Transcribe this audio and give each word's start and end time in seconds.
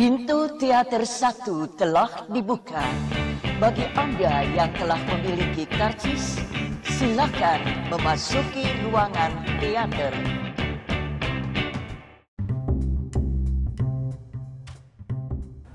Pintu 0.00 0.48
teater 0.56 1.04
satu 1.04 1.68
telah 1.76 2.24
dibuka. 2.32 2.80
Bagi 3.60 3.84
Anda 3.92 4.48
yang 4.48 4.72
telah 4.72 4.96
memiliki 4.96 5.68
karcis, 5.68 6.40
silakan 6.88 7.60
memasuki 7.92 8.64
ruangan 8.80 9.28
teater. 9.60 10.16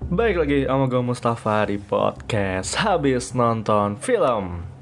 Baik 0.10 0.42
lagi 0.42 0.66
sama 0.66 0.90
gue 0.90 1.02
Mustafa 1.06 1.70
di 1.70 1.78
podcast 1.78 2.82
Habis 2.82 3.38
nonton 3.38 4.02
film 4.02 4.75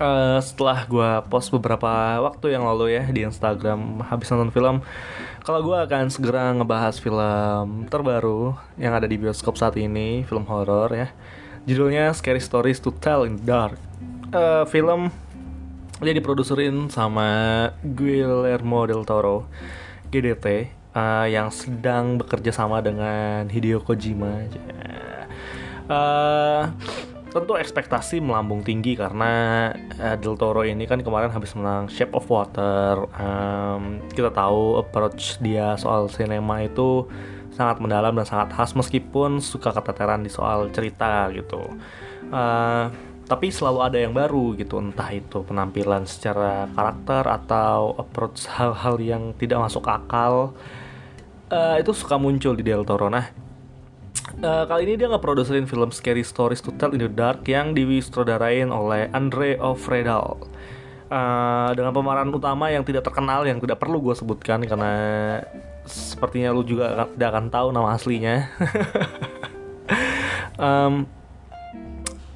Eh, 0.00 0.38
Setelah 0.40 0.88
gue 0.88 1.10
post 1.28 1.52
beberapa 1.52 2.16
waktu 2.24 2.56
yang 2.56 2.64
lalu 2.64 2.96
ya 2.96 3.04
di 3.12 3.20
Instagram 3.20 4.00
Habis 4.08 4.32
nonton 4.32 4.48
film 4.48 4.76
Kalau 5.44 5.60
gue 5.60 5.76
akan 5.76 6.08
segera 6.08 6.56
ngebahas 6.56 6.96
film 6.96 7.84
terbaru 7.92 8.56
yang 8.80 8.96
ada 8.96 9.04
di 9.04 9.20
bioskop 9.20 9.60
saat 9.60 9.76
ini 9.76 10.24
Film 10.24 10.48
horor 10.48 10.88
ya 10.96 11.12
Judulnya 11.68 12.16
Scary 12.16 12.40
Stories 12.40 12.80
to 12.80 12.96
Tell 12.96 13.28
in 13.28 13.36
the 13.36 13.44
Dark 13.44 13.76
Eh, 14.32 14.64
Film 14.72 15.12
dia 16.00 16.16
diproduserin 16.16 16.88
sama 16.88 17.28
Guillermo 17.84 18.88
del 18.88 19.04
Toro 19.04 19.44
GDT 20.08 20.46
eh, 20.96 21.26
yang 21.28 21.52
sedang 21.52 22.16
bekerja 22.16 22.56
sama 22.56 22.80
dengan 22.80 23.44
Hideo 23.52 23.84
Kojima. 23.84 24.48
Eh, 25.90 26.62
tentu 27.30 27.54
ekspektasi 27.54 28.18
melambung 28.18 28.60
tinggi 28.66 28.98
karena 28.98 29.32
eh, 29.98 30.16
Del 30.18 30.34
Toro 30.34 30.66
ini 30.66 30.84
kan 30.84 30.98
kemarin 31.00 31.30
habis 31.30 31.54
menang 31.54 31.86
Shape 31.86 32.14
of 32.14 32.26
Water. 32.26 33.06
Em, 33.16 34.02
kita 34.10 34.34
tahu 34.34 34.82
approach 34.82 35.38
dia 35.38 35.78
soal 35.78 36.10
sinema 36.10 36.66
itu 36.66 37.06
sangat 37.54 37.78
mendalam 37.78 38.14
dan 38.18 38.26
sangat 38.26 38.54
khas 38.54 38.74
meskipun 38.74 39.38
suka 39.38 39.70
keteteran 39.70 40.26
di 40.26 40.30
soal 40.30 40.68
cerita 40.74 41.30
gitu. 41.30 41.62
Eh, 42.30 42.84
tapi 43.30 43.46
selalu 43.54 43.78
ada 43.86 43.98
yang 44.02 44.10
baru 44.10 44.58
gitu 44.58 44.82
entah 44.82 45.14
itu 45.14 45.46
penampilan 45.46 46.02
secara 46.02 46.66
karakter 46.74 47.22
atau 47.30 47.94
approach 47.94 48.50
hal-hal 48.50 48.98
yang 48.98 49.22
tidak 49.38 49.62
masuk 49.70 49.86
akal 49.86 50.50
Eh, 51.50 51.82
itu 51.82 51.90
suka 51.90 52.14
muncul 52.14 52.54
di 52.54 52.62
Del 52.62 52.86
Toro 52.86 53.10
nah 53.10 53.26
eh, 54.38 54.64
kali 54.70 54.82
ini 54.86 54.94
dia 54.94 55.10
ngeproduserin 55.10 55.66
film 55.66 55.90
Scary 55.90 56.22
Stories 56.22 56.62
to 56.62 56.70
Tell 56.78 56.94
in 56.94 57.02
the 57.02 57.10
Dark 57.10 57.42
yang 57.50 57.74
disutradarain 57.74 58.70
oleh 58.70 59.10
Andre 59.10 59.58
Ofredal. 59.58 60.46
Eh, 61.10 61.70
dengan 61.74 61.90
pemeran 61.90 62.30
utama 62.30 62.70
yang 62.70 62.86
tidak 62.86 63.02
terkenal 63.02 63.42
yang 63.42 63.58
tidak 63.58 63.82
perlu 63.82 63.98
gue 63.98 64.14
sebutkan 64.14 64.62
karena 64.62 64.92
sepertinya 65.82 66.54
lu 66.54 66.62
juga 66.62 67.10
tidak 67.10 67.28
akan 67.34 67.46
tahu 67.50 67.68
nama 67.74 67.98
aslinya. 67.98 68.36
Em, 70.60 71.08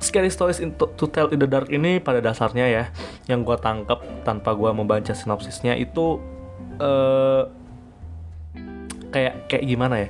Scary 0.02 0.32
Stories 0.32 0.58
in- 0.58 0.74
to, 0.74 0.90
to 0.98 1.06
Tell 1.06 1.30
in 1.30 1.38
the 1.38 1.46
Dark 1.46 1.70
ini 1.70 2.02
pada 2.02 2.18
dasarnya 2.18 2.66
ya 2.66 2.84
yang 3.30 3.46
gue 3.46 3.54
tangkap 3.62 4.02
tanpa 4.26 4.58
gue 4.58 4.70
membaca 4.74 5.14
sinopsisnya 5.14 5.78
itu 5.78 6.18
eh 6.82 7.42
kayak 9.14 9.46
kayak 9.46 9.64
gimana 9.70 9.94
ya 10.02 10.08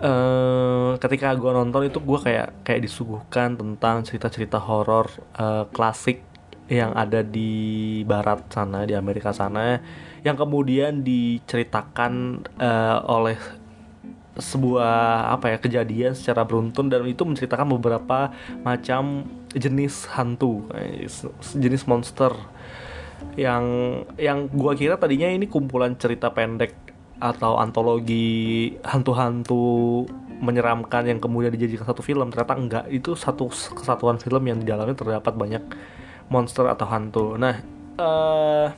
eh 0.00 0.90
ketika 0.96 1.36
gue 1.36 1.52
nonton 1.52 1.92
itu 1.92 2.00
gue 2.00 2.18
kayak 2.18 2.64
kayak 2.64 2.80
disuguhkan 2.88 3.60
tentang 3.60 4.00
cerita-cerita 4.00 4.56
horor 4.56 5.12
eh, 5.36 5.64
klasik 5.70 6.24
yang 6.70 6.94
ada 6.94 7.20
di 7.20 8.00
barat 8.06 8.46
sana 8.48 8.86
di 8.86 8.94
Amerika 8.94 9.34
sana 9.34 9.82
yang 10.24 10.40
kemudian 10.40 11.04
diceritakan 11.04 12.46
eh, 12.56 12.98
oleh 13.04 13.36
sebuah 14.40 15.28
apa 15.36 15.52
ya 15.52 15.58
kejadian 15.60 16.12
secara 16.16 16.48
beruntun 16.48 16.88
dan 16.88 17.04
itu 17.04 17.26
menceritakan 17.26 17.76
beberapa 17.76 18.32
macam 18.64 19.28
jenis 19.52 20.08
hantu 20.16 20.64
jenis 21.58 21.84
monster 21.84 22.32
yang 23.36 23.64
yang 24.16 24.48
gua 24.48 24.72
kira 24.72 24.96
tadinya 24.96 25.28
ini 25.28 25.44
kumpulan 25.44 25.92
cerita 25.98 26.32
pendek 26.32 26.72
atau 27.20 27.60
antologi 27.60 28.74
hantu-hantu 28.82 30.08
menyeramkan 30.40 31.04
yang 31.04 31.20
kemudian 31.20 31.52
dijadikan 31.52 31.84
satu 31.84 32.00
film 32.00 32.32
ternyata 32.32 32.56
enggak. 32.56 32.84
Itu 32.88 33.12
satu 33.14 33.52
kesatuan 33.52 34.16
film 34.16 34.40
yang 34.48 34.58
di 34.58 34.66
dalamnya 34.66 34.96
terdapat 34.96 35.36
banyak 35.36 35.62
monster 36.32 36.64
atau 36.66 36.86
hantu. 36.88 37.36
Nah 37.36 37.60
eh 38.00 38.68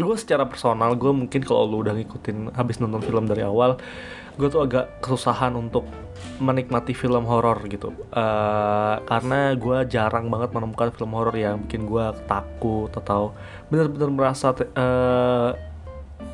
gue 0.00 0.16
secara 0.16 0.48
personal 0.48 0.96
gue 0.96 1.12
mungkin 1.12 1.40
kalau 1.44 1.68
lu 1.68 1.84
udah 1.84 1.92
ngikutin 1.92 2.56
habis 2.56 2.80
nonton 2.80 3.04
film 3.04 3.28
dari 3.28 3.44
awal 3.44 3.76
gue 4.40 4.48
tuh 4.48 4.64
agak 4.64 5.04
kesusahan 5.04 5.52
untuk 5.52 5.84
menikmati 6.40 6.96
film 6.96 7.28
horor 7.28 7.60
gitu. 7.68 7.92
Eh, 8.12 8.96
karena 9.04 9.52
gue 9.52 9.78
jarang 9.88 10.32
banget 10.32 10.56
menemukan 10.56 10.88
film 10.96 11.12
horor 11.12 11.36
yang 11.36 11.60
bikin 11.68 11.84
gue 11.84 12.06
takut 12.24 12.88
atau 12.88 13.36
benar-benar 13.68 14.08
merasa 14.08 14.56
eh, 14.56 15.50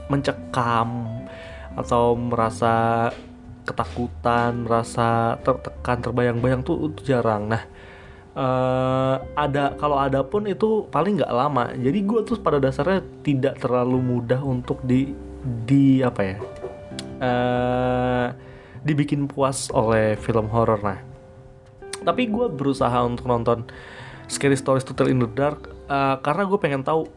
mencekam 0.07 1.07
atau 1.77 2.17
merasa 2.17 3.09
ketakutan 3.67 4.63
merasa 4.63 5.37
tertekan 5.43 5.99
terbayang-bayang 5.99 6.63
tuh 6.63 6.89
itu 6.89 7.13
jarang. 7.13 7.51
Nah 7.51 7.63
eh 8.37 9.17
ada 9.35 9.75
kalau 9.81 9.97
ada 9.99 10.23
pun 10.23 10.47
itu 10.47 10.87
paling 10.89 11.21
nggak 11.21 11.35
lama. 11.35 11.75
Jadi 11.75 11.99
gue 12.07 12.21
tuh 12.23 12.39
pada 12.39 12.63
dasarnya 12.63 13.03
tidak 13.27 13.59
terlalu 13.59 13.99
mudah 13.99 14.41
untuk 14.41 14.81
di 14.87 15.11
di 15.67 16.01
apa 16.01 16.21
ya 16.23 16.37
eh 17.21 18.27
dibikin 18.87 19.27
puas 19.27 19.69
oleh 19.75 20.15
film 20.15 20.47
horor. 20.53 20.81
Nah 20.81 21.01
tapi 22.07 22.31
gue 22.31 22.47
berusaha 22.47 23.03
untuk 23.03 23.27
nonton 23.27 23.67
Scary 24.31 24.55
Stories 24.55 24.87
to 24.87 24.95
Tell 24.95 25.11
in 25.11 25.19
the 25.19 25.27
Dark 25.27 25.67
eh, 25.91 26.17
karena 26.23 26.47
gue 26.47 26.59
pengen 26.63 26.87
tahu 26.87 27.11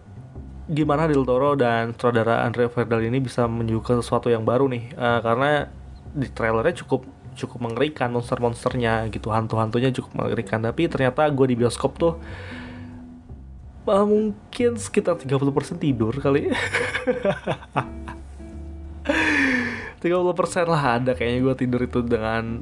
gimana 0.70 1.10
Del 1.10 1.26
Toro 1.26 1.58
dan 1.58 1.98
sutradara 1.98 2.46
Andre 2.46 2.70
Verdal 2.70 3.02
ini 3.10 3.18
bisa 3.18 3.50
menyuguhkan 3.50 4.06
sesuatu 4.06 4.30
yang 4.30 4.46
baru 4.46 4.70
nih? 4.70 4.94
Eh, 4.94 5.20
karena 5.26 5.66
di 6.14 6.30
trailernya 6.30 6.86
cukup 6.86 7.10
cukup 7.34 7.60
mengerikan 7.66 8.14
monster-monsternya 8.14 9.10
gitu. 9.10 9.34
Hantu-hantunya 9.34 9.90
cukup 9.90 10.14
mengerikan. 10.14 10.62
Tapi 10.62 10.86
ternyata 10.86 11.26
gue 11.34 11.46
di 11.50 11.56
bioskop 11.58 11.98
tuh 11.98 12.14
eh, 13.90 14.06
mungkin 14.06 14.78
sekitar 14.78 15.18
30% 15.18 15.82
tidur 15.82 16.14
kali. 16.22 16.54
30% 20.00 20.06
lah 20.70 21.02
ada 21.02 21.12
kayaknya 21.12 21.40
gue 21.44 21.56
tidur 21.60 21.82
itu 21.84 22.00
dengan 22.06 22.62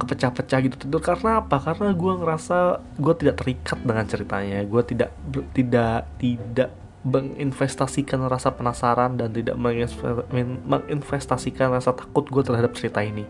kepecah-pecah 0.00 0.58
gitu. 0.64 0.76
Tidur 0.86 1.02
karena 1.02 1.42
apa? 1.44 1.58
Karena 1.60 1.92
gue 1.92 2.12
ngerasa 2.14 2.80
gue 2.96 3.14
tidak 3.18 3.42
terikat 3.42 3.78
dengan 3.82 4.06
ceritanya. 4.06 4.62
Gue 4.64 4.82
tidak 4.86 5.10
tidak 5.52 6.08
tidak 6.16 6.79
menginvestasikan 7.00 8.20
rasa 8.28 8.52
penasaran 8.52 9.16
dan 9.16 9.32
tidak 9.32 9.56
menginvest- 9.56 10.28
men- 10.30 10.60
menginvestasikan 10.68 11.72
rasa 11.72 11.96
takut 11.96 12.28
gue 12.28 12.42
terhadap 12.44 12.76
cerita 12.76 13.00
ini. 13.00 13.24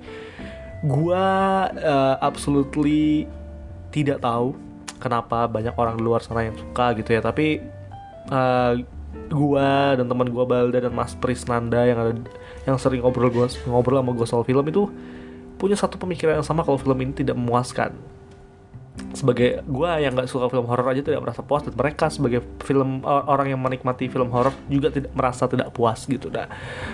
Gue 0.83 1.25
uh, 1.71 2.17
absolutely 2.19 3.31
tidak 3.95 4.23
tahu 4.23 4.55
kenapa 4.99 5.47
banyak 5.47 5.75
orang 5.75 5.99
di 5.99 6.03
luar 6.03 6.21
sana 6.23 6.47
yang 6.47 6.57
suka 6.59 6.95
gitu 6.99 7.15
ya. 7.15 7.21
Tapi 7.23 7.63
uh, 8.31 8.75
gua 9.31 9.99
dan 9.99 10.07
teman 10.07 10.29
gua 10.31 10.45
Balda 10.47 10.79
dan 10.83 10.95
Mas 10.95 11.15
Prisnanda 11.19 11.83
yang 11.87 11.99
ada 11.99 12.13
yang 12.67 12.77
sering 12.79 13.03
ngobrol 13.03 13.31
gua 13.31 13.47
ngobrol 13.67 13.99
sama 14.03 14.13
gua 14.15 14.27
soal 14.27 14.45
film 14.47 14.63
itu 14.69 14.87
punya 15.59 15.77
satu 15.77 16.01
pemikiran 16.01 16.41
yang 16.41 16.47
sama 16.47 16.65
kalau 16.65 16.79
film 16.81 16.97
ini 17.03 17.13
tidak 17.13 17.37
memuaskan 17.37 17.93
sebagai 19.11 19.61
gua 19.67 19.99
yang 19.99 20.15
nggak 20.15 20.31
suka 20.31 20.47
film 20.47 20.65
horor 20.65 20.87
aja 20.87 21.03
tidak 21.03 21.21
merasa 21.21 21.43
puas 21.43 21.67
dan 21.67 21.75
mereka 21.75 22.07
sebagai 22.09 22.41
film 22.63 23.03
or- 23.03 23.27
orang 23.27 23.51
yang 23.51 23.61
menikmati 23.61 24.07
film 24.07 24.31
horor 24.31 24.55
juga 24.71 24.89
tidak 24.89 25.11
merasa 25.13 25.51
tidak 25.51 25.75
puas 25.75 26.07
gitu. 26.07 26.31
Dah 26.31 26.47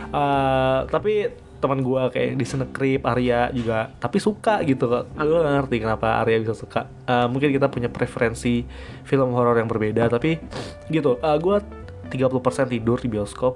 Eh, 0.07 0.81
tapi 0.89 1.29
teman 1.57 1.81
gua 1.81 2.13
kayak 2.13 2.37
di 2.37 2.45
Senekrip 2.45 3.01
Arya 3.05 3.49
juga 3.51 3.89
tapi 3.97 4.17
suka 4.17 4.61
gitu 4.63 4.87
kok. 4.87 5.09
Gue 5.13 5.41
ngerti 5.41 5.77
kenapa 5.81 6.21
Arya 6.21 6.41
bisa 6.41 6.53
suka. 6.53 6.85
Eh, 7.05 7.27
mungkin 7.29 7.53
kita 7.53 7.69
punya 7.69 7.89
preferensi 7.89 8.65
film 9.05 9.33
horor 9.33 9.57
yang 9.57 9.69
berbeda 9.69 10.09
tapi 10.09 10.41
gitu. 10.89 11.17
Eh, 11.21 11.37
gua 11.41 11.61
30% 12.07 12.71
tidur 12.71 12.97
di 12.97 13.09
bioskop. 13.09 13.55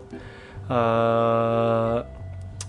Eh 0.68 1.98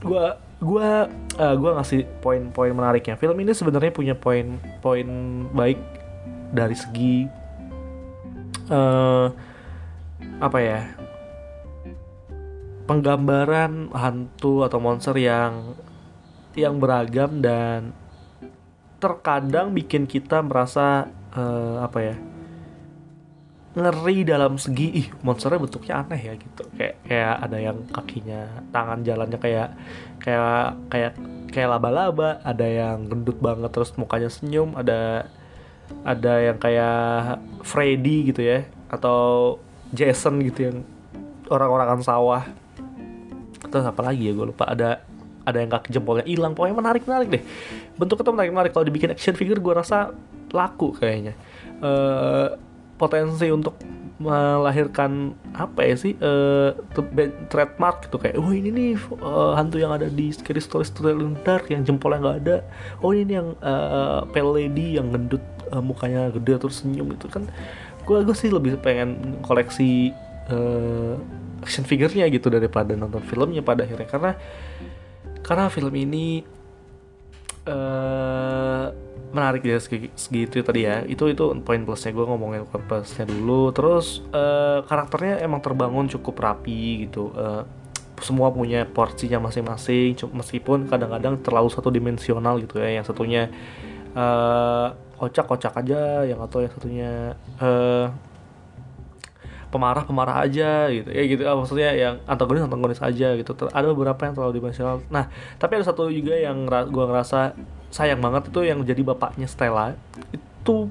gua 0.01 0.25
gua 0.61 1.09
eh, 1.35 1.55
gua 1.57 1.81
ngasih 1.81 2.05
poin-poin 2.21 2.71
menariknya. 2.71 3.17
Film 3.17 3.35
ini 3.41 3.51
sebenarnya 3.51 3.91
punya 3.91 4.15
poin-poin 4.15 5.09
baik 5.51 5.81
dari 6.53 6.75
segi 6.77 7.17
eh 8.71 9.27
apa 10.41 10.57
ya 10.61 10.81
penggambaran 12.85 13.93
hantu 13.93 14.65
atau 14.65 14.79
monster 14.81 15.13
yang 15.17 15.77
yang 16.57 16.77
beragam 16.81 17.39
dan 17.39 17.95
terkadang 19.01 19.73
bikin 19.73 20.05
kita 20.05 20.43
merasa 20.45 21.09
eh, 21.33 21.75
apa 21.81 21.99
ya 22.01 22.15
ngeri 23.71 24.27
dalam 24.27 24.59
segi 24.59 24.87
ih 24.99 25.07
monsternya 25.23 25.63
bentuknya 25.63 25.93
aneh 26.03 26.21
ya 26.21 26.33
gitu. 26.35 26.63
Kayak 26.75 26.95
kayak 27.07 27.35
ada 27.39 27.57
yang 27.57 27.77
kakinya 27.87 28.41
tangan 28.75 28.99
jalannya 29.07 29.39
kayak 29.39 29.69
kayak 30.19 30.75
kayak 30.91 31.13
kayak 31.51 31.69
laba-laba 31.71 32.43
ada 32.43 32.67
yang 32.67 33.07
gendut 33.07 33.39
banget 33.39 33.71
terus 33.71 33.95
mukanya 33.95 34.27
senyum 34.27 34.75
ada 34.75 35.27
ada 36.03 36.33
yang 36.51 36.57
kayak 36.59 37.39
Freddy 37.63 38.31
gitu 38.31 38.43
ya 38.43 38.67
atau 38.91 39.55
Jason 39.91 40.39
gitu 40.43 40.71
yang 40.71 40.77
orang-orangan 41.51 41.99
sawah. 42.03 42.43
Terus 43.71 43.85
apa 43.87 44.01
lagi 44.03 44.27
ya 44.27 44.33
gue 44.35 44.47
lupa. 44.51 44.67
Ada 44.67 45.03
ada 45.43 45.57
yang 45.57 45.71
kaki 45.71 45.95
jempolnya 45.95 46.25
hilang. 46.27 46.55
Pokoknya 46.55 46.75
menarik 46.75 47.03
menarik 47.07 47.27
deh. 47.27 47.43
Bentuknya 47.99 48.23
tuh 48.23 48.33
menarik 48.35 48.51
menarik 48.51 48.71
kalau 48.71 48.85
dibikin 48.87 49.11
action 49.11 49.35
figure 49.35 49.59
gue 49.59 49.73
rasa 49.75 50.15
laku 50.51 50.95
kayaknya. 50.95 51.35
Uh, 51.83 52.55
potensi 53.01 53.49
untuk 53.49 53.81
melahirkan 54.21 55.33
apa 55.57 55.81
ya 55.81 55.95
sih 55.97 56.13
uh, 56.21 56.77
trademark 57.49 58.05
gitu 58.05 58.21
kayak 58.21 58.37
oh 58.37 58.53
ini 58.53 58.69
nih 58.69 58.91
uh, 59.17 59.57
hantu 59.57 59.81
yang 59.81 59.97
ada 59.97 60.05
di 60.13 60.29
scary 60.29 60.61
story 60.61 60.85
story 60.85 61.17
dark 61.41 61.73
yang 61.73 61.81
jempolnya 61.81 62.21
nggak 62.21 62.37
ada. 62.45 62.57
Oh 63.01 63.17
ini 63.17 63.33
yang 63.41 63.57
uh, 63.65 64.21
pale 64.29 64.61
lady 64.61 65.01
yang 65.01 65.09
gendut 65.09 65.41
uh, 65.73 65.81
mukanya 65.81 66.29
gede 66.37 66.61
terus 66.61 66.85
senyum 66.85 67.09
itu 67.09 67.25
kan. 67.33 67.49
Gue 68.05 68.21
gue 68.21 68.37
sih 68.37 68.53
lebih 68.53 68.77
pengen 68.77 69.41
koleksi 69.41 70.13
uh, 70.53 71.17
action 71.65 71.81
figurnya 71.81 72.29
gitu 72.29 72.53
daripada 72.53 72.93
nonton 72.93 73.25
filmnya 73.25 73.65
pada 73.65 73.89
akhirnya. 73.89 74.05
Karena 74.05 74.31
karena 75.41 75.65
film 75.73 75.97
ini 75.97 76.45
uh, 77.65 78.85
menarik 79.31 79.63
ya 79.63 79.79
segi, 79.79 80.11
segitu 80.13 80.61
tadi 80.61 80.85
ya. 80.85 81.03
Itu 81.07 81.27
itu 81.31 81.55
poin 81.63 81.81
plusnya. 81.83 82.11
Gue 82.11 82.27
ngomongin 82.27 82.67
poin 82.67 82.83
plusnya 82.83 83.25
dulu. 83.25 83.71
Terus 83.71 84.21
uh, 84.31 84.83
karakternya 84.85 85.41
emang 85.41 85.63
terbangun 85.63 86.11
cukup 86.11 86.39
rapi 86.39 87.07
gitu. 87.07 87.31
Uh, 87.33 87.63
semua 88.21 88.53
punya 88.53 88.85
porsinya 88.85 89.41
masing-masing. 89.41 90.13
Meskipun 90.31 90.85
kadang-kadang 90.91 91.41
terlalu 91.41 91.73
satu 91.73 91.89
dimensional 91.89 92.61
gitu 92.61 92.77
ya. 92.77 93.01
Yang 93.01 93.15
satunya 93.15 93.49
uh, 94.13 94.93
kocak-kocak 95.17 95.73
aja. 95.81 96.27
Yang 96.27 96.39
atau 96.45 96.59
yang 96.61 96.73
satunya 96.75 97.11
uh, 97.57 98.11
pemarah 99.71 100.03
pemarah 100.03 100.43
aja 100.43 100.91
gitu. 100.91 101.09
Ya 101.09 101.23
gitu. 101.25 101.47
Maksudnya 101.47 101.95
yang 101.95 102.19
antagonis 102.27 102.67
antagonis 102.67 103.01
aja 103.01 103.33
gitu. 103.39 103.55
Ada 103.71 103.87
beberapa 103.89 104.19
yang 104.27 104.35
terlalu 104.35 104.59
dimensional. 104.59 104.99
Nah 105.07 105.31
tapi 105.57 105.79
ada 105.79 105.87
satu 105.87 106.11
juga 106.11 106.35
yang 106.35 106.67
gue 106.67 107.05
ngerasa 107.07 107.55
sayang 107.91 108.23
banget 108.23 108.49
itu 108.49 108.59
yang 108.63 108.79
jadi 108.81 109.03
bapaknya 109.03 109.45
Stella. 109.45 109.93
Itu 110.31 110.89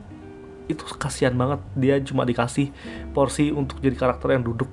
itu 0.69 0.82
kasihan 0.94 1.35
banget. 1.35 1.61
Dia 1.75 1.97
cuma 2.05 2.23
dikasih 2.29 2.70
porsi 3.17 3.50
untuk 3.50 3.81
jadi 3.82 3.97
karakter 3.97 4.37
yang 4.37 4.44
duduk 4.47 4.70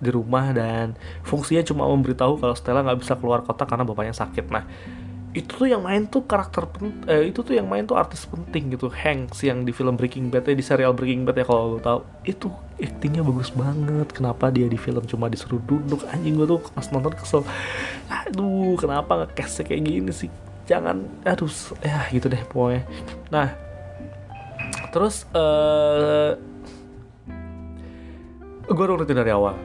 di 0.00 0.08
rumah 0.08 0.48
dan 0.56 0.96
fungsinya 1.24 1.60
cuma 1.60 1.84
memberitahu 1.88 2.40
kalau 2.40 2.56
Stella 2.56 2.80
nggak 2.80 3.00
bisa 3.04 3.16
keluar 3.20 3.44
kota 3.44 3.66
karena 3.66 3.84
bapaknya 3.84 4.14
sakit. 4.14 4.46
Nah 4.52 4.64
itu 5.30 5.62
tuh 5.62 5.70
yang 5.70 5.86
main 5.86 6.10
tuh 6.10 6.26
karakter 6.26 6.66
eh, 7.06 7.30
itu 7.30 7.46
tuh 7.46 7.54
yang 7.54 7.70
main 7.70 7.86
tuh 7.86 7.96
artis 7.96 8.26
penting 8.26 8.74
gitu. 8.76 8.90
Hanks 8.90 9.40
yang 9.46 9.64
di 9.64 9.72
film 9.72 9.96
Breaking 9.96 10.28
Bad 10.28 10.48
ya 10.48 10.54
di 10.56 10.64
serial 10.64 10.92
Breaking 10.92 11.24
Bad 11.24 11.40
ya 11.40 11.44
kalau 11.48 11.76
lo 11.76 11.78
tahu. 11.80 12.00
Itu 12.26 12.48
aktingnya 12.80 13.22
bagus 13.22 13.52
banget. 13.52 14.10
Kenapa 14.10 14.48
dia 14.50 14.66
di 14.66 14.80
film 14.80 15.04
cuma 15.06 15.30
disuruh 15.30 15.60
duduk? 15.62 16.02
Anjing 16.10 16.34
gue 16.34 16.46
tuh 16.48 16.60
pas 16.72 16.86
nonton 16.90 17.14
kesel. 17.14 17.42
Aduh 18.08 18.74
kenapa 18.74 19.24
ngekesnya 19.24 19.68
kayak 19.68 19.82
gini 19.86 20.12
sih 20.14 20.30
jangan 20.70 21.02
aduh 21.26 21.50
ya 21.82 22.06
gitu 22.14 22.30
deh 22.30 22.38
pokoknya. 22.46 22.86
Nah 23.34 23.50
terus 24.94 25.26
uh, 25.34 26.38
eh, 28.70 28.70
gue 28.70 28.86
rutin 28.86 29.18
dari 29.18 29.34
awal. 29.34 29.58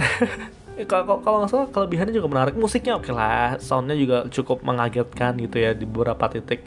Kalau 0.80 1.20
kalau 1.20 1.44
nggak 1.44 1.52
salah 1.52 1.68
kelebihannya 1.68 2.16
juga 2.16 2.32
menarik. 2.32 2.56
Musiknya 2.56 2.96
oke 2.96 3.04
okay 3.04 3.12
lah 3.12 3.60
soundnya 3.60 3.92
juga 3.92 4.24
cukup 4.32 4.64
mengagetkan 4.64 5.36
gitu 5.36 5.60
ya 5.60 5.76
di 5.76 5.84
beberapa 5.84 6.24
titik. 6.32 6.64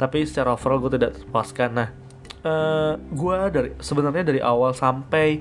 Tapi 0.00 0.24
secara 0.24 0.56
overall 0.56 0.80
gue 0.80 0.96
tidak 0.96 1.20
terpuaskan. 1.20 1.68
Nah 1.76 1.88
uh, 2.48 2.48
eh, 2.48 2.92
gue 2.96 3.36
dari 3.52 3.70
sebenarnya 3.76 4.24
dari 4.24 4.40
awal 4.40 4.72
sampai 4.72 5.36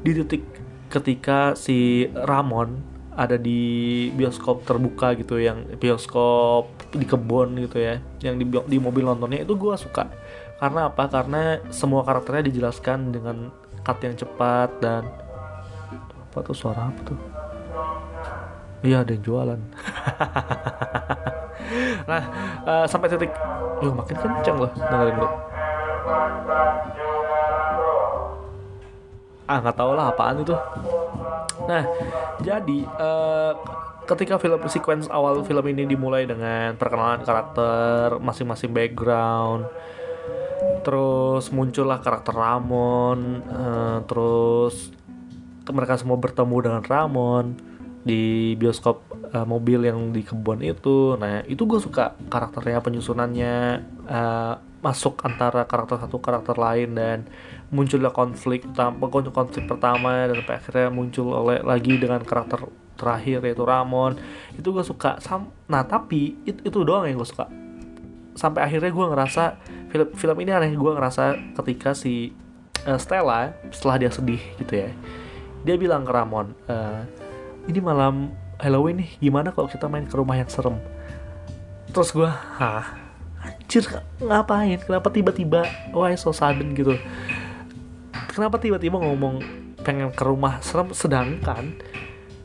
di 0.00 0.10
titik 0.16 0.40
ketika 0.88 1.52
si 1.52 2.08
Ramon 2.16 2.97
ada 3.18 3.34
di 3.34 4.06
bioskop 4.14 4.62
terbuka 4.62 5.18
gitu 5.18 5.42
yang 5.42 5.66
bioskop 5.82 6.70
di 6.94 7.02
kebun 7.02 7.58
gitu 7.66 7.82
ya 7.82 7.98
yang 8.22 8.38
di, 8.38 8.46
di 8.46 8.78
mobil 8.78 9.02
nontonnya 9.02 9.42
itu 9.42 9.58
gue 9.58 9.74
suka. 9.74 10.06
Karena 10.62 10.86
apa? 10.86 11.10
Karena 11.10 11.58
semua 11.74 12.06
karakternya 12.06 12.46
dijelaskan 12.46 13.10
dengan 13.10 13.50
cut 13.82 13.98
yang 14.06 14.14
cepat 14.14 14.70
dan 14.78 15.02
apa 16.30 16.38
tuh 16.46 16.54
suara 16.54 16.94
apa 16.94 17.00
tuh? 17.02 17.18
Iya 18.86 19.02
ada 19.02 19.10
yang 19.10 19.24
jualan. 19.26 19.60
Nah 22.08 22.24
uh, 22.64 22.86
sampai 22.88 23.12
titik. 23.12 23.28
Yuk 23.84 23.92
makin 23.92 24.16
kenceng 24.16 24.56
loh 24.56 24.72
dengerin 24.72 25.20
gue 25.20 25.30
ah 29.48 29.58
nggak 29.64 29.76
tau 29.76 29.96
lah 29.96 30.12
apaan 30.12 30.44
itu. 30.44 30.54
Nah 31.64 31.84
jadi 32.44 32.78
uh, 33.00 33.52
ketika 34.04 34.36
film 34.40 34.60
sequence 34.68 35.08
awal 35.08 35.42
film 35.44 35.64
ini 35.68 35.84
dimulai 35.84 36.24
dengan 36.24 36.76
perkenalan 36.76 37.24
karakter 37.24 38.16
masing-masing 38.22 38.72
background 38.72 39.68
terus 40.82 41.52
muncullah 41.52 42.00
karakter 42.00 42.32
Ramon 42.32 43.44
uh, 43.44 43.98
terus 44.08 44.94
mereka 45.68 46.00
semua 46.00 46.16
bertemu 46.16 46.56
dengan 46.64 46.82
Ramon 46.84 47.52
di 48.00 48.56
bioskop 48.56 49.04
uh, 49.36 49.44
mobil 49.44 49.84
yang 49.84 50.16
di 50.16 50.24
kebun 50.24 50.64
itu. 50.64 51.12
Nah 51.20 51.44
itu 51.44 51.68
gue 51.68 51.76
suka 51.76 52.16
karakternya 52.32 52.80
penyusunannya 52.80 53.56
uh, 54.08 54.54
masuk 54.80 55.20
antara 55.26 55.68
karakter 55.68 56.00
satu 56.00 56.16
karakter 56.22 56.56
lain 56.56 56.96
dan 56.96 57.18
munculnya 57.68 58.08
konflik 58.08 58.64
konflik 58.72 59.34
konflik 59.34 59.64
pertama 59.68 60.24
dan 60.24 60.40
sampai 60.40 60.56
akhirnya 60.56 60.88
muncul 60.88 61.26
oleh 61.36 61.60
lagi 61.60 62.00
dengan 62.00 62.24
karakter 62.24 62.64
terakhir 62.98 63.44
yaitu 63.44 63.64
Ramon. 63.64 64.18
Itu 64.56 64.72
gue 64.74 64.84
suka 64.84 65.20
Sam 65.20 65.52
nah 65.68 65.84
tapi 65.84 66.36
itu, 66.48 66.60
itu 66.64 66.78
doang 66.82 67.04
yang 67.04 67.20
gue 67.20 67.28
suka. 67.28 67.46
Sampai 68.38 68.64
akhirnya 68.64 68.90
gue 68.90 69.06
ngerasa 69.12 69.42
film 69.88 70.08
film 70.14 70.36
ini 70.40 70.50
aneh 70.52 70.72
gue 70.72 70.92
ngerasa 70.94 71.36
ketika 71.60 71.96
si 71.96 72.32
uh, 72.86 73.00
Stella 73.00 73.56
setelah 73.72 73.96
dia 73.96 74.10
sedih 74.12 74.40
gitu 74.60 74.84
ya 74.84 74.90
dia 75.66 75.74
bilang 75.74 76.06
ke 76.06 76.12
Ramon 76.14 76.54
e, 76.70 76.76
ini 77.66 77.80
malam 77.82 78.30
Halloween 78.58 79.02
nih 79.02 79.10
gimana 79.22 79.50
kalau 79.54 79.70
kita 79.70 79.86
main 79.86 80.06
ke 80.06 80.14
rumah 80.18 80.34
yang 80.34 80.50
serem? 80.50 80.78
Terus 81.94 82.10
gue 82.10 82.26
hah? 82.26 82.86
Anjir 83.38 83.86
ngapain? 84.18 84.82
Kenapa 84.82 85.14
tiba-tiba 85.14 85.62
why 85.94 86.16
so 86.18 86.34
sudden 86.34 86.74
gitu 86.74 86.98
kenapa 88.38 88.62
tiba-tiba 88.62 89.02
ngomong 89.02 89.42
pengen 89.82 90.14
ke 90.14 90.22
rumah 90.22 90.62
serem? 90.62 90.94
Sedangkan 90.94 91.74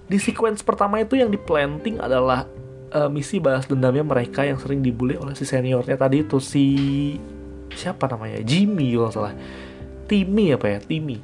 di 0.10 0.18
sequence 0.18 0.66
pertama 0.66 0.98
itu 0.98 1.14
yang 1.14 1.30
di 1.30 1.38
planting 1.38 2.02
adalah 2.02 2.50
uh, 2.90 3.10
misi 3.14 3.38
balas 3.38 3.70
dendamnya 3.70 4.02
mereka 4.02 4.42
yang 4.42 4.58
sering 4.58 4.82
dibully 4.82 5.14
oleh 5.14 5.38
si 5.38 5.46
seniornya. 5.46 5.94
Tadi 5.94 6.26
itu 6.26 6.42
si 6.42 6.66
siapa 7.78 8.10
namanya? 8.10 8.42
Jimmy 8.42 8.98
kalau 8.98 9.14
salah. 9.14 9.34
Timmy 10.10 10.58
apa 10.58 10.66
ya? 10.74 10.80
Timmy. 10.82 11.22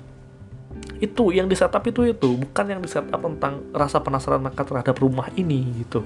Itu 1.02 1.34
yang 1.34 1.50
di 1.50 1.58
setup 1.58 1.82
itu 1.90 2.06
itu. 2.06 2.30
Bukan 2.38 2.66
yang 2.70 2.82
di 2.86 2.90
setup 2.90 3.26
tentang 3.26 3.66
rasa 3.74 3.98
penasaran 4.06 4.46
mereka 4.46 4.62
terhadap 4.70 4.96
rumah 5.02 5.34
ini 5.34 5.66
gitu. 5.82 6.06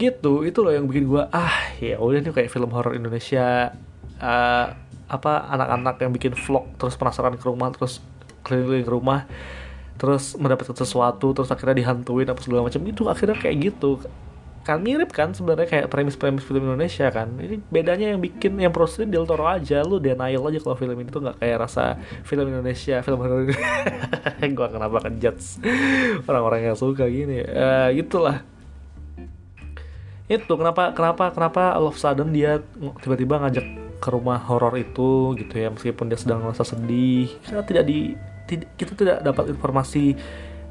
Gitu. 0.00 0.32
Itu 0.48 0.58
loh 0.64 0.72
yang 0.72 0.88
bikin 0.88 1.06
gue 1.12 1.22
ah 1.28 1.76
ya 1.76 2.00
udah 2.00 2.24
nih 2.24 2.32
kayak 2.32 2.50
film 2.50 2.72
horor 2.72 2.96
Indonesia 2.96 3.70
uh, 4.18 4.81
apa 5.12 5.44
anak-anak 5.52 6.00
yang 6.00 6.12
bikin 6.16 6.32
vlog 6.32 6.72
terus 6.80 6.96
penasaran 6.96 7.36
ke 7.36 7.44
rumah 7.44 7.68
terus 7.68 8.00
keliling 8.40 8.80
ke 8.80 8.88
rumah 8.88 9.28
terus 10.00 10.34
mendapatkan 10.40 10.72
sesuatu 10.72 11.36
terus 11.36 11.52
akhirnya 11.52 11.84
dihantuin 11.84 12.26
apa 12.26 12.40
segala 12.40 12.64
macam 12.64 12.80
itu 12.88 13.02
akhirnya 13.06 13.36
kayak 13.36 13.56
gitu. 13.70 14.00
Kan 14.62 14.78
mirip 14.78 15.10
kan 15.10 15.34
sebenarnya 15.34 15.66
kayak 15.66 15.86
premis-premis 15.90 16.46
film 16.46 16.62
Indonesia 16.62 17.10
kan. 17.10 17.34
Ini 17.34 17.58
bedanya 17.66 18.14
yang 18.14 18.22
bikin 18.22 18.56
yang 18.62 18.70
proses 18.70 19.10
Del 19.10 19.26
Toro 19.26 19.42
aja 19.46 19.82
lu 19.82 19.98
denial 19.98 20.42
aja 20.48 20.58
kalau 20.62 20.78
film 20.78 20.94
ini 20.96 21.10
tuh 21.10 21.22
nggak 21.22 21.38
kayak 21.42 21.66
rasa 21.66 21.98
film 22.22 22.46
Indonesia 22.46 23.02
film 23.02 23.18
Indonesia 23.26 23.58
gua 24.58 24.68
kenapa 24.70 24.96
kan 25.02 25.12
judge 25.18 25.60
orang-orang 26.30 26.72
yang 26.72 26.78
suka 26.78 27.04
gini. 27.10 27.42
Uh, 27.42 27.90
itulah 27.92 28.46
itu 30.30 30.52
kenapa 30.56 30.94
kenapa 30.96 31.28
kenapa 31.34 31.62
all 31.76 31.90
of 31.90 31.98
sudden 31.98 32.32
dia 32.32 32.62
tiba-tiba 33.02 33.42
ngajak 33.42 33.91
ke 34.02 34.08
rumah 34.10 34.42
horor 34.42 34.74
itu 34.74 35.38
gitu 35.38 35.54
ya 35.54 35.70
meskipun 35.70 36.10
dia 36.10 36.18
sedang 36.18 36.42
merasa 36.42 36.66
sedih. 36.66 37.30
Karena 37.46 37.62
tidak 37.62 37.84
di 37.86 38.18
kita 38.50 38.98
tidak 38.98 39.22
dapat 39.22 39.54
informasi 39.54 40.18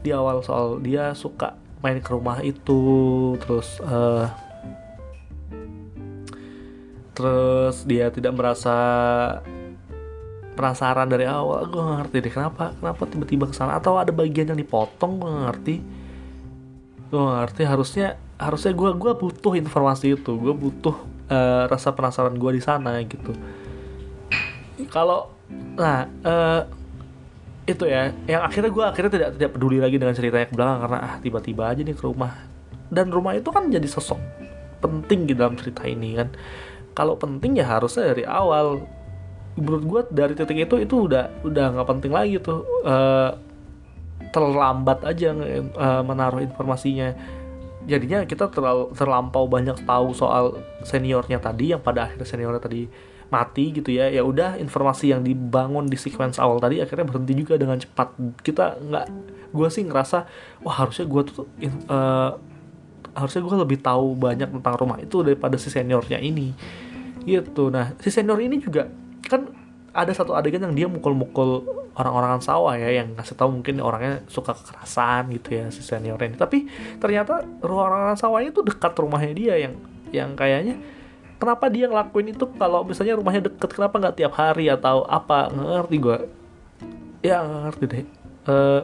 di 0.03 0.09
awal 0.11 0.43
soal 0.43 0.83
dia 0.83 1.15
suka 1.15 1.55
main 1.79 2.03
ke 2.03 2.11
rumah 2.11 2.43
itu. 2.43 2.83
Terus 3.39 3.79
uh, 3.87 4.27
terus 7.15 7.87
dia 7.87 8.11
tidak 8.11 8.35
merasa 8.35 8.75
penasaran 10.59 11.07
dari 11.07 11.23
awal. 11.23 11.71
Gue 11.71 11.79
gak 11.79 11.97
ngerti 12.03 12.15
deh 12.27 12.33
kenapa 12.35 12.75
kenapa 12.75 13.01
tiba-tiba 13.07 13.47
ke 13.47 13.55
sana 13.55 13.79
atau 13.79 13.95
ada 13.95 14.11
bagian 14.11 14.51
yang 14.51 14.59
dipotong 14.59 15.23
gue 15.23 15.29
gak 15.31 15.45
ngerti. 15.47 15.75
Gue 17.07 17.19
gak 17.23 17.37
ngerti 17.47 17.61
harusnya 17.63 18.07
harusnya 18.41 18.73
gue 18.73 18.89
gua 18.97 19.13
butuh 19.13 19.53
informasi 19.53 20.17
itu. 20.17 20.33
Gue 20.33 20.53
butuh 20.57 20.97
uh, 21.29 21.69
rasa 21.69 21.93
penasaran 21.93 22.33
gue 22.33 22.51
di 22.57 22.61
sana 22.61 22.97
gitu. 23.05 23.37
Kalau 24.89 25.29
nah 25.77 26.09
uh, 26.25 26.65
itu 27.69 27.85
ya 27.85 28.09
yang 28.25 28.41
akhirnya 28.41 28.73
gue 28.73 28.83
akhirnya 28.83 29.11
tidak 29.13 29.29
tidak 29.37 29.51
peduli 29.53 29.77
lagi 29.77 30.01
dengan 30.01 30.17
cerita 30.17 30.41
yang 30.41 30.49
ke 30.49 30.55
belakang 30.57 30.79
karena 30.81 30.97
ah 30.99 31.13
tiba-tiba 31.21 31.63
aja 31.69 31.81
nih 31.85 31.93
ke 31.93 32.03
rumah. 32.03 32.33
Dan 32.91 33.13
rumah 33.13 33.37
itu 33.37 33.53
kan 33.53 33.69
jadi 33.69 33.85
sosok 33.85 34.19
penting 34.81 35.29
di 35.29 35.37
dalam 35.37 35.53
cerita 35.53 35.85
ini 35.85 36.17
kan. 36.17 36.33
Kalau 36.97 37.15
penting 37.15 37.61
ya 37.61 37.69
harusnya 37.77 38.11
dari 38.11 38.25
awal. 38.25 38.81
Menurut 39.51 39.83
gue 39.83 40.01
dari 40.15 40.33
titik 40.33 40.63
itu 40.63 40.75
itu 40.79 40.95
udah 41.11 41.43
udah 41.43 41.65
nggak 41.75 41.87
penting 41.91 42.11
lagi 42.15 42.39
tuh 42.39 42.63
uh, 42.87 43.35
terlambat 44.31 45.03
aja 45.03 45.35
uh, 45.35 46.01
menaruh 46.07 46.39
informasinya 46.39 47.11
jadinya 47.89 48.25
kita 48.25 48.49
terlalu 48.53 48.93
terlampau 48.93 49.49
banyak 49.49 49.83
tahu 49.85 50.13
soal 50.13 50.61
seniornya 50.85 51.41
tadi 51.41 51.73
yang 51.73 51.81
pada 51.81 52.09
akhirnya 52.09 52.27
seniornya 52.27 52.61
tadi 52.61 52.85
mati 53.31 53.71
gitu 53.71 53.89
ya. 53.95 54.11
Ya 54.11 54.21
udah 54.21 54.59
informasi 54.59 55.15
yang 55.15 55.23
dibangun 55.23 55.87
di 55.87 55.95
sequence 55.95 56.37
awal 56.37 56.59
tadi 56.59 56.83
akhirnya 56.83 57.07
berhenti 57.07 57.33
juga 57.33 57.55
dengan 57.55 57.79
cepat. 57.79 58.13
Kita 58.43 58.77
nggak 58.77 59.05
gue 59.51 59.67
sih 59.71 59.83
ngerasa 59.87 60.17
wah 60.61 60.75
harusnya 60.75 61.05
gue 61.07 61.21
tuh 61.25 61.47
uh, 61.89 62.31
harusnya 63.11 63.41
gue 63.43 63.55
lebih 63.67 63.79
tahu 63.83 64.15
banyak 64.15 64.47
tentang 64.51 64.75
rumah 64.79 64.99
itu 64.99 65.23
daripada 65.23 65.55
si 65.55 65.71
seniornya 65.71 66.19
ini. 66.19 66.53
Gitu. 67.23 67.63
Nah 67.71 67.95
si 68.03 68.11
senior 68.11 68.37
ini 68.43 68.59
juga 68.59 68.91
kan 69.25 69.60
ada 69.91 70.11
satu 70.15 70.31
adegan 70.31 70.63
yang 70.71 70.75
dia 70.75 70.87
mukul-mukul 70.87 71.67
orang-orang 71.99 72.39
sawah 72.39 72.79
ya 72.79 73.03
yang 73.03 73.11
ngasih 73.19 73.35
tahu 73.35 73.59
mungkin 73.59 73.83
orangnya 73.83 74.23
suka 74.31 74.55
kekerasan 74.55 75.27
gitu 75.35 75.59
ya 75.59 75.65
si 75.67 75.83
seniornya 75.83 76.31
ini. 76.31 76.37
Tapi 76.39 76.57
ternyata 76.97 77.43
orang-orang 77.59 78.15
sawahnya 78.15 78.49
itu 78.55 78.63
dekat 78.63 78.95
rumahnya 78.95 79.33
dia 79.35 79.55
yang 79.59 79.73
yang 80.11 80.31
kayaknya 80.35 80.79
kenapa 81.39 81.67
dia 81.67 81.91
ngelakuin 81.91 82.31
itu 82.31 82.47
kalau 82.55 82.87
misalnya 82.87 83.19
rumahnya 83.19 83.51
deket 83.51 83.69
kenapa 83.75 83.99
nggak 83.99 84.15
tiap 84.15 84.33
hari 84.39 84.71
atau 84.71 85.03
apa? 85.03 85.51
Nggak 85.51 85.67
ngerti 85.67 85.97
gue 85.99 86.17
ya 87.21 87.35
nggak 87.43 87.61
ngerti 87.67 87.83
deh. 87.91 88.05
Uh, 88.47 88.81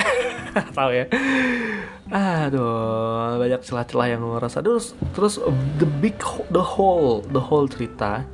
tahu 0.76 0.90
ya. 0.90 1.06
Aduh 2.10 3.38
banyak 3.38 3.62
celah-celah 3.62 4.06
yang 4.10 4.26
gue 4.26 4.42
rasa. 4.42 4.58
Terus 4.58 4.98
terus 5.14 5.38
the 5.78 5.86
big 6.02 6.18
the 6.50 6.62
whole 6.62 7.22
the 7.30 7.38
whole 7.38 7.70
cerita 7.70 8.26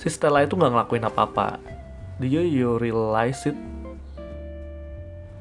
si 0.00 0.08
Stella 0.08 0.40
itu 0.40 0.56
nggak 0.56 0.72
ngelakuin 0.72 1.04
apa-apa. 1.04 1.60
Do 2.16 2.24
you, 2.24 2.80
realize 2.80 3.44
it. 3.44 3.56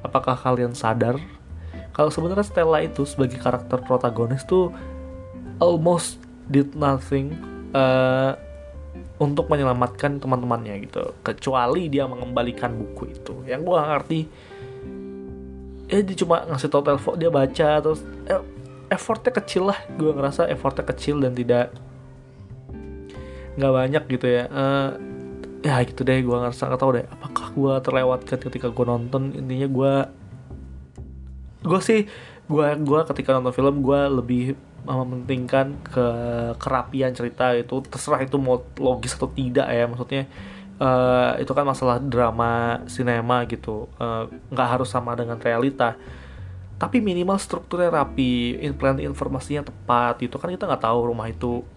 Apakah 0.03 0.35
kalian 0.35 0.75
sadar? 0.75 1.15
Kalau 1.95 2.11
sebenarnya 2.11 2.43
Stella 2.43 2.83
itu 2.83 3.07
sebagai 3.07 3.39
karakter 3.39 3.79
protagonis 3.83 4.43
tuh 4.43 4.71
almost 5.63 6.19
did 6.47 6.75
nothing 6.75 7.35
uh, 7.71 8.35
untuk 9.19 9.47
menyelamatkan 9.47 10.19
teman-temannya 10.19 10.87
gitu. 10.87 11.15
Kecuali 11.23 11.87
dia 11.87 12.07
mengembalikan 12.07 12.75
buku 12.75 13.15
itu. 13.15 13.33
Yang 13.47 13.61
gue 13.63 13.79
ngerti. 13.79 14.21
Ya 15.89 15.99
dia 16.03 16.15
cuma 16.19 16.47
ngasih 16.47 16.67
tau 16.67 16.83
telepon 16.85 17.17
dia 17.17 17.31
baca 17.33 17.69
terus 17.81 17.99
eh, 18.27 18.43
effortnya 18.91 19.31
kecil 19.35 19.71
lah. 19.71 19.79
Gue 19.99 20.15
ngerasa 20.15 20.47
effortnya 20.47 20.87
kecil 20.87 21.19
dan 21.19 21.35
tidak 21.35 21.75
nggak 23.59 23.73
banyak 23.75 24.03
gitu 24.07 24.27
ya. 24.31 24.43
Uh, 24.47 24.89
ya 25.59 25.83
gitu 25.83 26.07
deh 26.07 26.23
gue 26.23 26.37
ngerasa 26.39 26.71
nggak 26.71 26.79
tahu 26.79 26.91
deh 26.95 27.05
apakah 27.11 27.47
gue 27.51 27.73
terlewatkan 27.83 28.39
ketika 28.39 28.67
gue 28.71 28.85
nonton. 28.87 29.35
Intinya 29.35 29.67
gue 29.67 29.93
gue 31.59 31.79
sih 31.83 32.07
gue 32.49 32.67
gua 32.81 33.03
ketika 33.05 33.35
nonton 33.35 33.51
film 33.53 33.83
gue 33.83 34.01
lebih 34.09 34.43
mementingkan 34.87 35.75
ke 35.83 36.07
kerapian 36.55 37.11
cerita 37.11 37.51
itu. 37.53 37.83
Terserah 37.83 38.23
itu 38.23 38.39
mau 38.39 38.63
logis 38.79 39.13
atau 39.13 39.27
tidak 39.27 39.67
ya 39.67 39.85
maksudnya 39.85 40.23
uh, 40.79 41.35
itu 41.37 41.51
kan 41.51 41.67
masalah 41.67 41.99
drama 41.99 42.81
sinema 42.87 43.43
gitu. 43.45 43.91
Eh, 43.99 44.23
nggak 44.49 44.67
uh, 44.67 44.71
harus 44.79 44.89
sama 44.89 45.13
dengan 45.13 45.37
realita. 45.37 45.99
Tapi 46.79 47.03
minimal 47.03 47.35
strukturnya 47.35 47.91
rapi 47.91 48.55
implement 48.63 49.03
informasinya 49.03 49.67
tepat 49.67 50.23
itu 50.23 50.39
kan 50.39 50.47
kita 50.47 50.63
nggak 50.63 50.83
tahu 50.87 51.11
rumah 51.11 51.27
itu 51.27 51.67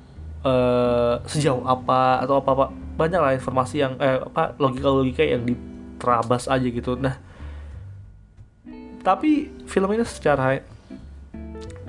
uh, 0.42 1.22
sejauh 1.26 1.64
apa 1.66 2.22
atau 2.22 2.38
apa 2.38 2.50
apa 2.54 2.66
banyak 2.99 3.20
lah 3.20 3.32
informasi 3.34 3.82
yang 3.82 3.94
eh, 3.99 4.20
apa 4.20 4.54
logika 4.61 4.88
logika 4.92 5.22
yang 5.25 5.42
diterabas 5.46 6.46
aja 6.46 6.66
gitu. 6.66 6.94
Nah 6.99 7.18
tapi 9.02 9.50
film 9.66 9.90
ini 9.99 10.06
secara 10.06 10.62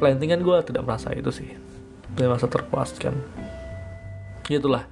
plantingan 0.02 0.42
gue 0.42 0.58
tidak 0.66 0.82
merasa 0.86 1.14
itu 1.14 1.30
sih. 1.30 1.50
Tidak 2.14 2.28
merasa 2.30 2.50
terpuaskan 2.50 3.14
gitulah. 4.48 4.84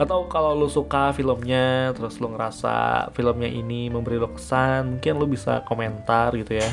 Gak 0.00 0.08
tau 0.08 0.24
kalau 0.32 0.56
lu 0.56 0.68
suka 0.72 1.12
filmnya 1.12 1.92
terus 1.92 2.16
lu 2.16 2.32
ngerasa 2.32 3.08
filmnya 3.12 3.52
ini 3.52 3.92
memberi 3.92 4.16
lo 4.16 4.32
kesan 4.32 4.96
mungkin 4.96 5.20
lu 5.20 5.28
bisa 5.28 5.60
komentar 5.68 6.32
gitu 6.40 6.56
ya 6.56 6.68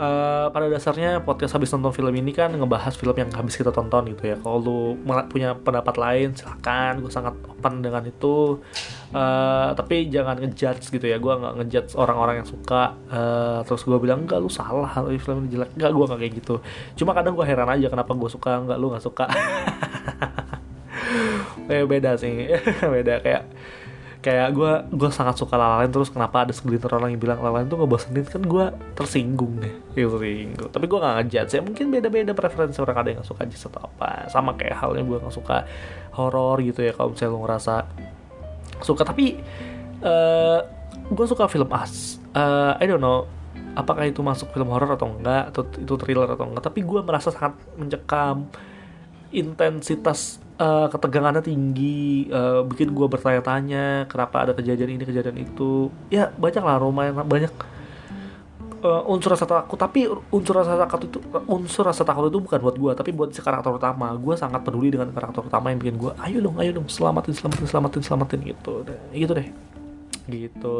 uh, 0.00 0.46
pada 0.48 0.66
dasarnya 0.72 1.20
podcast 1.20 1.52
habis 1.52 1.68
nonton 1.76 1.92
film 1.92 2.14
ini 2.16 2.32
kan 2.32 2.48
ngebahas 2.48 2.96
film 2.96 3.12
yang 3.12 3.28
habis 3.36 3.54
kita 3.54 3.68
tonton 3.68 4.08
gitu 4.08 4.32
ya. 4.32 4.36
Kalau 4.40 4.58
lu 4.58 4.80
punya 5.28 5.52
pendapat 5.52 5.94
lain 6.00 6.32
silakan, 6.32 7.04
gue 7.04 7.12
sangat 7.12 7.36
open 7.44 7.84
dengan 7.84 8.02
itu. 8.08 8.58
Uh, 9.12 9.76
tapi 9.76 10.08
jangan 10.08 10.40
ngejudge 10.40 10.88
gitu 10.88 11.06
ya. 11.06 11.20
Gue 11.20 11.36
nggak 11.36 11.54
ngejudge 11.60 11.92
orang-orang 12.00 12.40
yang 12.42 12.48
suka. 12.48 12.96
Uh, 13.12 13.60
terus 13.68 13.84
gue 13.84 13.98
bilang 14.00 14.24
enggak 14.24 14.40
lu 14.40 14.48
salah, 14.48 14.88
film 15.20 15.46
ini 15.46 15.48
jelek. 15.52 15.70
Enggak, 15.76 15.90
gue 15.92 16.04
nggak 16.08 16.20
kayak 16.24 16.34
gitu. 16.40 16.54
Cuma 16.96 17.12
kadang 17.12 17.36
gue 17.36 17.44
heran 17.44 17.68
aja 17.68 17.86
kenapa 17.92 18.16
gue 18.16 18.30
suka, 18.32 18.64
enggak 18.64 18.78
lu 18.80 18.88
nggak 18.90 19.04
suka. 19.04 19.28
kayak 21.68 21.86
beda 21.92 22.16
sih, 22.16 22.48
beda 22.96 23.20
kayak 23.20 23.44
kayak 24.20 24.52
gue 24.52 24.72
gue 24.92 25.10
sangat 25.12 25.40
suka 25.40 25.56
lalain 25.56 25.88
terus 25.88 26.12
kenapa 26.12 26.44
ada 26.44 26.52
segelintir 26.52 26.92
orang 26.92 27.16
yang 27.16 27.20
bilang 27.20 27.40
lalain 27.40 27.64
tuh 27.64 27.80
ngebosenin 27.80 28.28
kan 28.28 28.44
gue 28.44 28.64
tersinggung 28.92 29.56
deh. 29.60 29.72
Tersinggung. 29.96 30.68
Tapi 30.68 30.84
gue 30.84 30.98
gak 31.00 31.14
ngejudge 31.24 31.52
ya. 31.56 31.60
Mungkin 31.64 31.84
beda-beda 31.88 32.32
preferensi 32.36 32.78
orang. 32.84 32.96
Ada 33.00 33.08
yang 33.08 33.18
gak 33.24 33.28
suka 33.32 33.42
jazz 33.48 33.64
atau 33.66 33.88
apa. 33.88 34.28
Sama 34.28 34.54
kayak 34.60 34.76
halnya 34.76 35.02
gue 35.08 35.16
gak 35.24 35.34
suka 35.34 35.64
horor 36.14 36.60
gitu 36.60 36.84
ya 36.84 36.92
kalau 36.92 37.16
misalnya 37.16 37.32
lo 37.32 37.40
ngerasa 37.48 37.74
suka. 38.84 39.02
Tapi 39.08 39.40
uh, 40.04 40.08
eh, 40.08 40.60
gue 41.10 41.26
suka 41.26 41.48
film 41.48 41.72
as 41.72 42.20
uh, 42.36 42.76
I 42.78 42.84
don't 42.86 43.02
know 43.02 43.26
apakah 43.74 44.06
itu 44.06 44.20
masuk 44.22 44.50
film 44.50 44.70
horor 44.70 44.98
atau 44.98 45.10
enggak 45.10 45.54
atau 45.54 45.62
itu 45.78 45.94
thriller 45.98 46.28
atau 46.30 46.46
enggak 46.46 46.64
tapi 46.66 46.82
gue 46.82 47.00
merasa 47.02 47.30
sangat 47.30 47.54
mencekam 47.78 48.50
intensitas 49.30 50.42
uh, 50.60 50.86
ketegangannya 50.92 51.40
tinggi 51.40 52.28
uh, 52.28 52.62
bikin 52.68 52.92
gue 52.92 53.06
bertanya-tanya 53.08 54.04
kenapa 54.06 54.44
ada 54.44 54.52
kejadian 54.52 55.00
ini 55.00 55.04
kejadian 55.08 55.40
itu. 55.40 55.88
Ya 56.12 56.28
banyak 56.36 56.60
lah 56.60 56.76
lumayan 56.78 57.16
banyak. 57.24 57.50
Uh, 58.80 59.04
unsur 59.12 59.36
rasa 59.36 59.44
takut 59.44 59.76
tapi 59.76 60.08
unsur 60.32 60.56
rasa 60.56 60.72
takut 60.72 61.04
itu 61.04 61.20
unsur 61.52 61.84
rasa 61.84 62.00
takut 62.00 62.32
itu 62.32 62.40
bukan 62.40 62.64
buat 62.64 62.76
gue 62.80 62.92
tapi 62.96 63.10
buat 63.12 63.32
si 63.32 63.40
karakter 63.40 63.72
utama. 63.72 64.12
Gue 64.16 64.36
sangat 64.36 64.60
peduli 64.64 64.92
dengan 64.92 65.12
karakter 65.12 65.48
utama 65.48 65.72
yang 65.72 65.80
bikin 65.80 65.96
gue 66.00 66.12
ayo 66.28 66.40
dong 66.40 66.56
ayo 66.60 66.76
dong 66.76 66.88
selamatin 66.88 67.36
selamatin 67.36 67.66
selamatin 67.68 68.00
selamatin 68.04 68.40
gitu. 68.44 68.84
Deh 68.84 68.96
gitu 69.16 69.32
deh. 69.36 69.48
Gitu. 70.28 70.74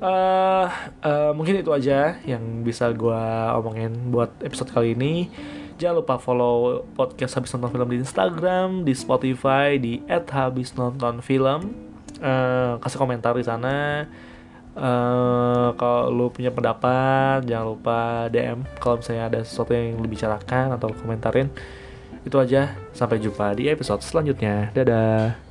Uh, 0.00 0.64
uh, 1.04 1.32
mungkin 1.36 1.60
itu 1.60 1.68
aja 1.76 2.16
yang 2.24 2.64
bisa 2.64 2.88
gue 2.88 3.22
omongin 3.52 3.92
buat 4.08 4.32
episode 4.40 4.72
kali 4.72 4.96
ini 4.96 5.28
Jangan 5.80 6.04
lupa 6.04 6.20
follow 6.20 6.84
podcast 6.92 7.40
Habis 7.40 7.56
Nonton 7.56 7.72
Film 7.72 7.88
di 7.88 7.98
Instagram, 8.04 8.84
di 8.84 8.92
Spotify, 8.92 9.80
di 9.80 10.04
@habisnontonfilm. 10.12 11.60
Uh, 12.20 12.76
kasih 12.84 13.00
komentar 13.00 13.32
di 13.32 13.40
sana. 13.40 14.04
Uh, 14.76 15.72
kalau 15.80 16.12
lu 16.12 16.26
punya 16.28 16.52
pendapat, 16.52 17.48
jangan 17.48 17.66
lupa 17.72 18.28
DM 18.28 18.60
kalau 18.76 19.00
misalnya 19.00 19.32
ada 19.32 19.40
sesuatu 19.40 19.72
yang 19.72 19.96
lebih 19.96 20.20
bicarakan 20.20 20.76
atau 20.76 20.92
komentarin. 20.92 21.48
Itu 22.28 22.36
aja, 22.36 22.76
sampai 22.92 23.16
jumpa 23.16 23.56
di 23.56 23.72
episode 23.72 24.04
selanjutnya. 24.04 24.68
Dadah. 24.76 25.49